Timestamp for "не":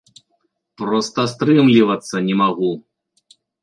2.31-2.35